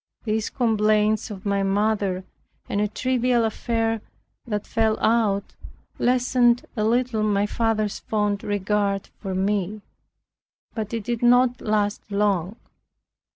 These 0.23 0.49
complaints 0.49 1.29
of 1.29 1.45
my 1.45 1.61
mother, 1.61 2.23
and 2.67 2.81
a 2.81 2.87
trivial 2.87 3.45
affair 3.45 4.01
that 4.47 4.65
fell 4.65 4.99
out, 4.99 5.53
lessened 5.99 6.65
a 6.75 6.83
little 6.83 7.21
my 7.21 7.45
father's 7.45 7.99
fond 7.99 8.43
regard 8.43 9.11
for 9.19 9.35
me; 9.35 9.83
but 10.73 10.91
it 10.91 11.03
did 11.03 11.21
not 11.21 11.61
last 11.61 12.01
long. 12.11 12.55